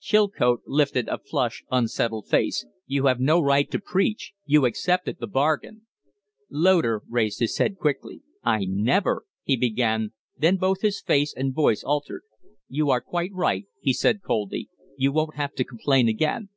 [0.00, 2.66] Chilcote lifted a flushed, unsettled face.
[2.84, 4.34] "You have no right to preach.
[4.44, 5.86] You accepted the bargain."
[6.50, 8.20] Loder raised his head quickly.
[8.44, 12.24] "I never" he began; then both his face and voice altered.
[12.68, 14.68] "You are quite right," he said, coldly.
[14.98, 16.50] "You won't have to complain again."